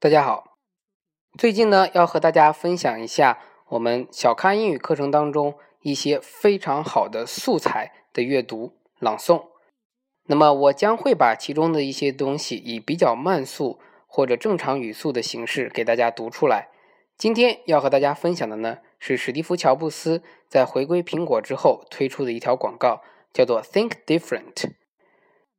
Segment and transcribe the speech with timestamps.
[0.00, 0.56] 大家好，
[1.36, 9.46] 最近呢要和大家分享一下我们小咖英语课程当中一些非常好的素材的阅读朗诵。
[10.26, 16.68] 那么我将会把其中的一些东西以比较慢速或者正常语速的形式给大家读出来。
[17.16, 23.02] 今天要和大家分享的呢是史蒂夫·乔布斯在回归苹果之后推出的一条广告，
[23.32, 24.74] 叫做 “Think Different”。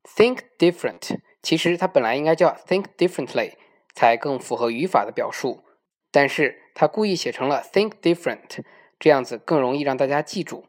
[0.05, 3.55] Think Different，其实它本来应该叫 Think Differently。
[3.99, 5.61] 才更符合语法的表述，
[6.09, 8.63] 但是他故意写成了 think different，
[8.97, 10.63] 这样子更容易让大家记住。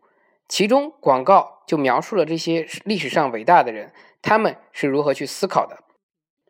[0.48, 5.78] 其中广告就描述了这些历史上伟大的人，他们是如何去思考的。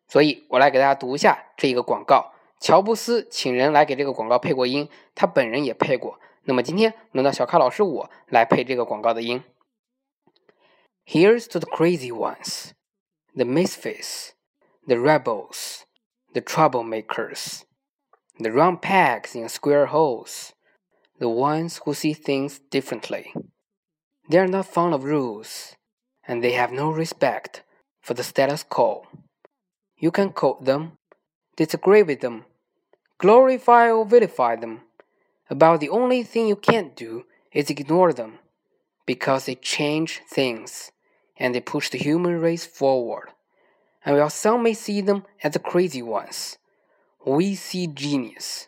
[0.08, 2.32] 所以我来给大家读一下这一个广告。
[2.58, 6.19] 乔布斯请人来给这个广告配过音，他本人也配过。
[6.44, 9.44] 那么今天轮到小咖老师我来配这个广告的音。
[11.05, 12.70] Here's to the crazy ones,
[13.34, 14.30] the misfits,
[14.86, 15.83] the rebels.
[16.33, 17.65] The troublemakers,
[18.39, 20.53] the round pegs in square holes,
[21.19, 23.34] the ones who see things differently.
[24.28, 25.75] They are not fond of rules,
[26.27, 27.64] and they have no respect
[28.00, 29.06] for the status quo.
[29.98, 30.98] You can quote them,
[31.56, 32.44] disagree with them,
[33.19, 34.83] glorify or vilify them.
[35.50, 38.39] About the only thing you can't do is ignore them,
[39.05, 40.92] because they change things
[41.37, 43.31] and they push the human race forward
[44.05, 46.55] and while some may see them as the crazy ones,
[47.25, 48.67] we see genius.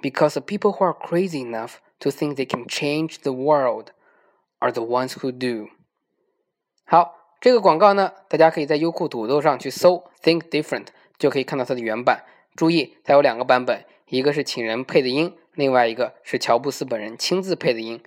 [0.00, 3.90] Because the people who are crazy enough to think they can change the world
[4.60, 5.68] are the ones who do.
[6.84, 10.86] 好，这个广告呢，大家可以在优酷土豆上去搜 “Think Different”，
[11.18, 12.24] 就可以看到它的原版。
[12.54, 18.00] 注意，它有两个版本，一个是请人配的音，另外一个是乔布斯本人亲自配的音。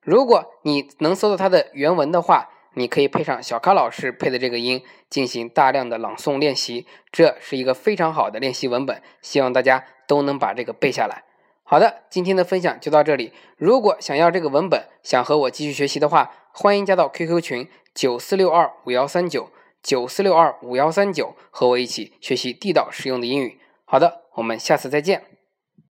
[0.00, 11.23] 如果你能搜到它的原文的话， 你可以配上小咖老师配的这个音，进行大量的朗诵练习，这是一个非常好的练习文本，希望大家都能把这个背下来。
[11.63, 13.33] 好的，今天的分享就到这里。
[13.57, 19.49] 如果想要这个文本，想和我继续学习的话，欢迎加到 QQ 群九四六二五幺三九
[19.81, 23.59] 九四六二五幺三九，和我一起学习地道实用的英语。
[23.85, 25.36] 好的，我们下次再见。